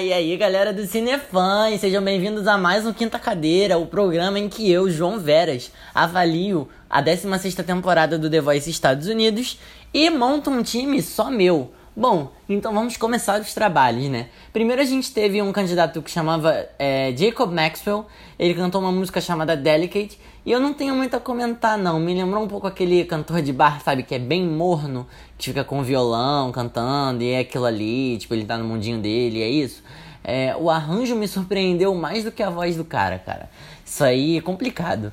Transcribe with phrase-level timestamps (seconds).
[0.00, 4.46] e aí galera do Cinefãs, sejam bem-vindos a mais um Quinta Cadeira, o programa em
[4.46, 9.58] que eu, João Veras, avalio a 16ª temporada do The Voice Estados Unidos
[9.94, 11.72] e monto um time só meu.
[11.98, 14.26] Bom, então vamos começar os trabalhos, né?
[14.52, 18.04] Primeiro a gente teve um candidato que chamava é, Jacob Maxwell,
[18.38, 22.12] ele cantou uma música chamada Delicate, e eu não tenho muito a comentar não, me
[22.12, 25.06] lembrou um pouco aquele cantor de bar, sabe, que é bem morno,
[25.38, 29.40] que fica com violão cantando, e é aquilo ali, tipo, ele tá no mundinho dele,
[29.40, 29.82] é isso.
[30.22, 33.48] É, o arranjo me surpreendeu mais do que a voz do cara, cara.
[33.82, 35.10] Isso aí é complicado.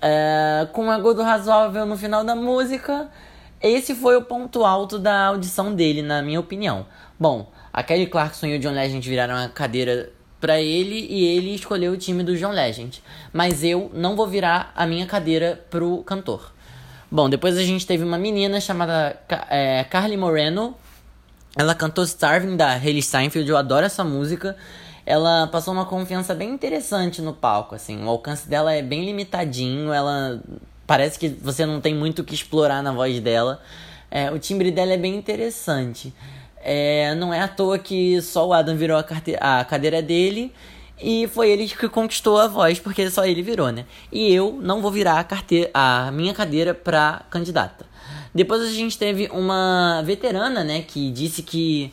[0.00, 3.10] É, com um agudo razoável no final da música,
[3.62, 6.86] esse foi o ponto alto da audição dele, na minha opinião.
[7.18, 11.54] Bom, a Kelly Clarkson e o John Legend viraram a cadeira para ele e ele
[11.54, 13.00] escolheu o time do John Legend.
[13.32, 16.52] Mas eu não vou virar a minha cadeira pro cantor.
[17.08, 19.16] Bom, depois a gente teve uma menina chamada
[19.48, 20.74] é, Carly Moreno.
[21.56, 24.56] Ela cantou Starving da Hayley Steinfeld, eu adoro essa música.
[25.06, 28.02] Ela passou uma confiança bem interessante no palco, assim.
[28.04, 30.40] O alcance dela é bem limitadinho, ela
[30.92, 33.62] parece que você não tem muito o que explorar na voz dela.
[34.10, 36.12] É, o timbre dela é bem interessante.
[36.62, 39.34] É, não é à toa que só o Adam virou a, carte...
[39.40, 40.52] a cadeira dele
[41.00, 43.86] e foi ele que conquistou a voz, porque só ele virou, né?
[44.12, 45.70] E eu não vou virar a, carte...
[45.72, 47.86] a minha cadeira pra candidata.
[48.34, 51.90] Depois a gente teve uma veterana, né, que disse que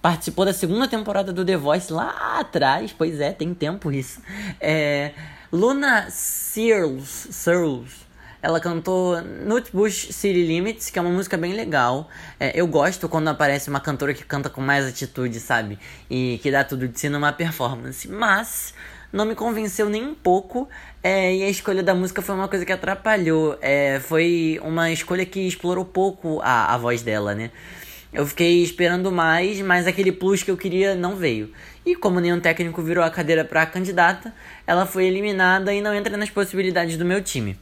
[0.00, 2.92] participou da segunda temporada do The Voice lá atrás.
[2.92, 4.20] Pois é, tem tempo isso.
[4.60, 5.12] É,
[5.52, 8.02] Luna Searles, Searles
[8.42, 12.08] ela cantou Nutbush City Limits, que é uma música bem legal.
[12.40, 15.78] É, eu gosto quando aparece uma cantora que canta com mais atitude, sabe?
[16.10, 18.08] E que dá tudo de si numa performance.
[18.08, 18.74] Mas
[19.12, 20.68] não me convenceu nem um pouco.
[21.04, 23.56] É, e a escolha da música foi uma coisa que atrapalhou.
[23.62, 27.52] É, foi uma escolha que explorou pouco a, a voz dela, né?
[28.12, 31.52] Eu fiquei esperando mais, mas aquele plus que eu queria não veio.
[31.86, 34.34] E como nenhum técnico virou a cadeira para a candidata,
[34.66, 37.56] ela foi eliminada e não entra nas possibilidades do meu time.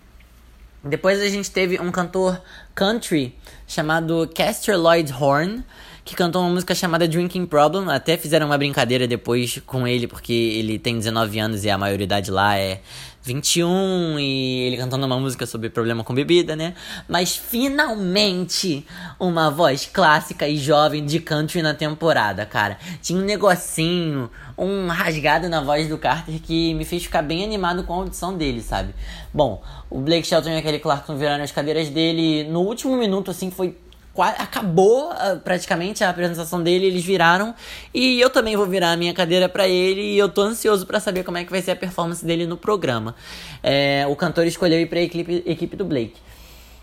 [0.83, 2.41] Depois a gente teve um cantor
[2.75, 3.35] country
[3.67, 5.63] chamado Caster Lloyd Horn,
[6.05, 7.91] que cantou uma música chamada Drinking Problem.
[7.91, 12.31] Até fizeram uma brincadeira depois com ele, porque ele tem 19 anos e a maioridade
[12.31, 12.81] lá é
[13.23, 16.75] 21 e ele cantando uma música sobre problema com bebida, né?
[17.09, 18.87] Mas finalmente
[19.19, 22.79] uma voz clássica e jovem de country na temporada, cara.
[23.03, 27.85] Tinha um negocinho, um rasgado na voz do Carter que me fez ficar bem animado
[27.85, 28.95] com a audição dele, sabe?
[29.33, 33.51] Bom, o Blake Shelton e aquele Clarkson viraram as cadeiras dele no último minuto, assim,
[33.51, 33.77] foi
[34.19, 37.55] acabou uh, praticamente a apresentação dele, eles viraram
[37.95, 41.01] e eu também vou virar a minha cadeira para ele e eu tô ansioso para
[41.01, 43.15] saber como é que vai ser a performance dele no programa.
[43.63, 46.15] É, o cantor escolheu ir para a equipe, equipe do Blake.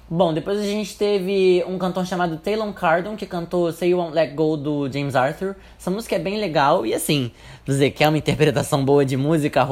[0.10, 4.16] Bom, depois a gente teve um cantor chamado Taylor Cardon que cantou Say You Won't
[4.16, 5.54] Let Go do James Arthur.
[5.78, 7.30] Essa música é bem legal e assim,
[7.66, 9.68] dizer que é uma interpretação boa de música.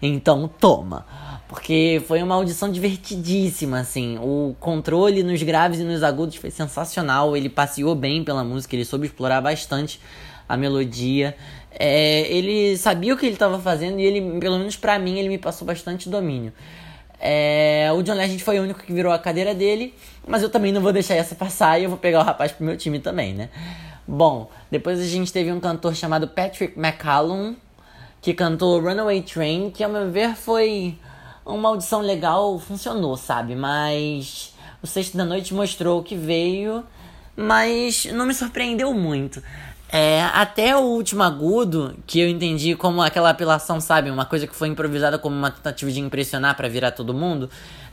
[0.00, 1.04] Então toma.
[1.52, 4.16] Porque foi uma audição divertidíssima, assim.
[4.22, 7.36] O controle nos graves e nos agudos foi sensacional.
[7.36, 10.00] Ele passeou bem pela música, ele soube explorar bastante
[10.48, 11.36] a melodia.
[11.70, 15.28] É, ele sabia o que ele estava fazendo e ele, pelo menos para mim, ele
[15.28, 16.54] me passou bastante domínio.
[17.20, 19.94] É, o John Legend foi o único que virou a cadeira dele,
[20.26, 22.64] mas eu também não vou deixar essa passar e eu vou pegar o rapaz pro
[22.64, 23.50] meu time também, né?
[24.08, 27.54] Bom, depois a gente teve um cantor chamado Patrick McCallum,
[28.22, 30.96] que cantou Runaway Train, que ao meu ver foi
[31.44, 33.54] uma audição legal funcionou, sabe?
[33.54, 36.84] Mas o Sexto da Noite mostrou que veio,
[37.36, 39.42] mas não me surpreendeu muito.
[39.94, 44.10] É, até o último agudo, que eu entendi como aquela apelação, sabe?
[44.10, 47.50] Uma coisa que foi improvisada como uma tentativa de impressionar para virar todo mundo.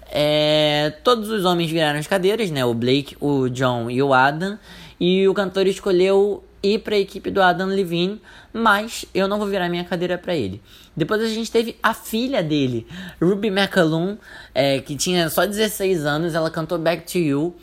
[0.09, 2.63] É, todos os homens viraram as cadeiras, né?
[2.63, 4.57] O Blake, o John e o Adam.
[4.97, 8.21] E o cantor escolheu ir para a equipe do Adam Levine,
[8.53, 10.61] mas eu não vou virar minha cadeira para ele.
[10.95, 12.85] Depois a gente teve a filha dele,
[13.21, 14.17] Ruby McAloon,
[14.53, 17.55] é, que tinha só 16 anos, ela cantou Back to You.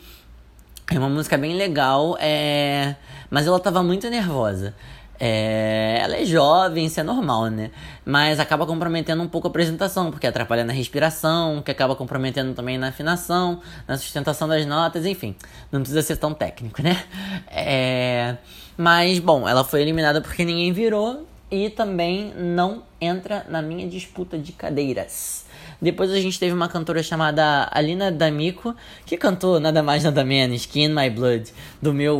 [0.89, 2.95] É uma música bem legal, é...
[3.29, 4.73] mas ela tava muito nervosa.
[5.19, 7.71] É, ela é jovem, isso é normal, né?
[8.05, 12.77] Mas acaba comprometendo um pouco a apresentação, porque atrapalha na respiração, que acaba comprometendo também
[12.77, 15.35] na afinação, na sustentação das notas, enfim.
[15.71, 17.03] Não precisa ser tão técnico, né?
[17.49, 18.37] É,
[18.77, 24.37] mas, bom, ela foi eliminada porque ninguém virou e também não entra na minha disputa
[24.37, 25.45] de cadeiras.
[25.81, 28.75] Depois a gente teve uma cantora chamada Alina D'Amico,
[29.05, 32.19] que cantou nada mais nada menos que In My Blood, do meu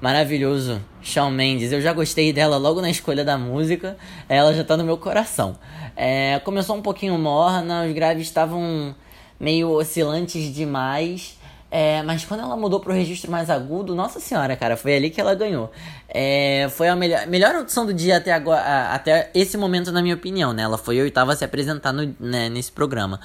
[0.00, 1.72] maravilhoso Shawn Mendes.
[1.72, 3.96] Eu já gostei dela logo na escolha da música,
[4.28, 5.56] ela já tá no meu coração.
[5.96, 8.94] É, começou um pouquinho morna, os graves estavam
[9.40, 11.38] meio oscilantes demais.
[11.76, 15.20] É, mas quando ela mudou pro registro mais agudo, nossa senhora, cara, foi ali que
[15.20, 15.72] ela ganhou.
[16.08, 20.14] É, foi a melhor, melhor audição do dia até agora, até esse momento, na minha
[20.14, 20.62] opinião, né?
[20.62, 23.18] Ela foi a oitava a se apresentar no, né, nesse programa.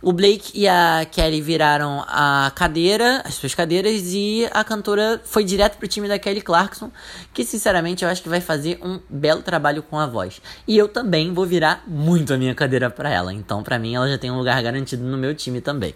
[0.00, 5.44] O Blake e a Kelly viraram a cadeira, as suas cadeiras, e a cantora foi
[5.44, 6.90] direto pro time da Kelly Clarkson,
[7.34, 10.40] que sinceramente eu acho que vai fazer um belo trabalho com a voz.
[10.66, 14.08] E eu também vou virar muito a minha cadeira para ela, então para mim ela
[14.08, 15.94] já tem um lugar garantido no meu time também.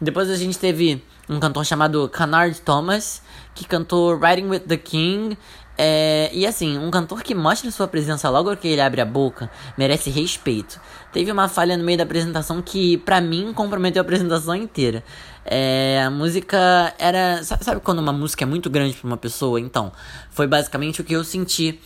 [0.00, 3.22] Depois a gente teve um cantor chamado Canard Thomas,
[3.54, 5.36] que cantou Riding with the King,
[5.82, 9.50] é, e assim, um cantor que mostra sua presença logo que ele abre a boca
[9.78, 10.78] merece respeito.
[11.10, 15.02] Teve uma falha no meio da apresentação que, pra mim, comprometeu a apresentação inteira.
[15.42, 17.42] É, a música era.
[17.42, 19.58] Sabe quando uma música é muito grande pra uma pessoa?
[19.58, 19.90] Então,
[20.30, 21.80] foi basicamente o que eu senti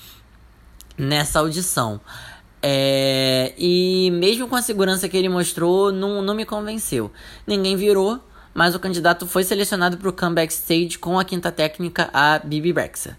[0.98, 2.00] nessa audição.
[2.66, 7.10] É, e mesmo com a segurança que ele mostrou, não, não me convenceu.
[7.46, 8.18] Ninguém virou,
[8.54, 12.72] mas o candidato foi selecionado para o comeback stage com a quinta técnica, a Bibi
[12.72, 13.18] Rexa.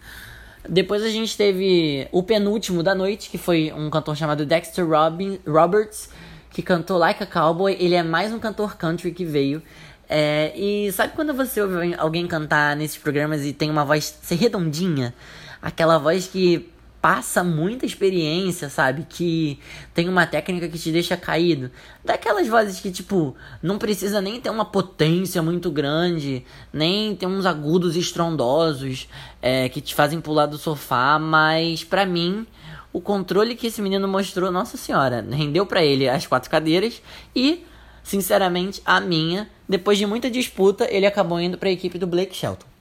[0.67, 5.39] Depois a gente teve o penúltimo da noite, que foi um cantor chamado Dexter Robin,
[5.45, 6.09] Roberts,
[6.49, 7.77] que cantou Like a Cowboy.
[7.79, 9.61] Ele é mais um cantor country que veio.
[10.09, 14.35] É, e sabe quando você ouve alguém cantar nesses programas e tem uma voz ser
[14.37, 15.13] redondinha?
[15.61, 16.73] Aquela voz que
[17.05, 19.05] passa muita experiência, sabe?
[19.07, 19.59] Que
[19.93, 21.69] tem uma técnica que te deixa caído.
[22.03, 26.43] Daquelas vozes que, tipo, não precisa nem ter uma potência muito grande,
[26.73, 29.07] nem ter uns agudos estrondosos
[29.39, 32.47] é, que te fazem pular do sofá, mas para mim.
[32.91, 37.03] O controle que esse menino mostrou, nossa senhora, rendeu para ele as quatro cadeiras
[37.35, 37.63] e,
[38.01, 42.35] sinceramente, a minha, depois de muita disputa, ele acabou indo para a equipe do Blake
[42.35, 42.74] Shelton.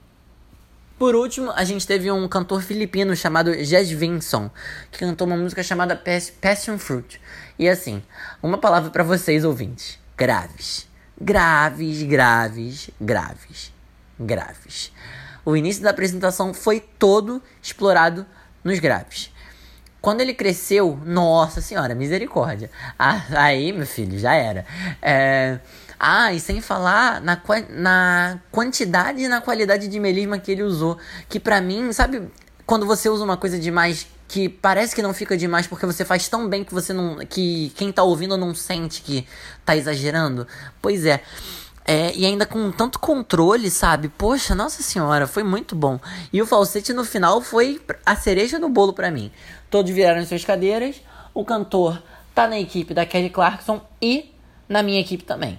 [0.99, 4.49] Por último, a gente teve um cantor filipino chamado Jazz Vinson,
[4.93, 6.01] que cantou uma música chamada
[6.41, 7.21] Passion Fruit.
[7.59, 8.01] E assim,
[8.41, 10.89] uma palavra para vocês ouvintes: graves.
[11.21, 13.73] Graves, graves, graves,
[14.19, 14.93] graves.
[15.45, 18.25] O início da apresentação foi todo explorado
[18.63, 19.33] nos graves.
[20.01, 22.71] Quando ele cresceu, nossa senhora, misericórdia.
[22.99, 24.65] Ah, aí, meu filho, já era.
[25.03, 25.59] É,
[25.99, 30.99] ah, e sem falar na, na quantidade e na qualidade de melisma que ele usou.
[31.29, 32.29] Que pra mim, sabe,
[32.67, 36.29] quando você usa uma coisa demais que parece que não fica demais porque você faz
[36.29, 37.19] tão bem que você não.
[37.19, 39.27] que quem tá ouvindo não sente que
[39.65, 40.47] tá exagerando?
[40.81, 41.23] Pois é.
[41.87, 44.09] É, e ainda com tanto controle, sabe?
[44.09, 46.01] Poxa, nossa senhora, foi muito bom.
[46.33, 49.31] E o falsete no final foi a cereja do bolo para mim.
[49.69, 50.97] Todos viraram suas cadeiras.
[51.35, 52.03] O cantor
[52.35, 54.35] tá na equipe da Kelly Clarkson e
[54.67, 55.59] na minha equipe também.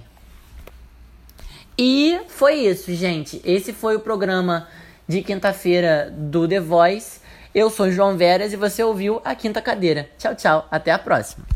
[1.78, 3.42] E foi isso, gente.
[3.44, 4.68] Esse foi o programa
[5.08, 7.20] de quinta-feira do The Voice.
[7.54, 10.10] Eu sou João Veras e você ouviu a Quinta Cadeira.
[10.18, 10.68] Tchau, tchau.
[10.72, 11.55] Até a próxima.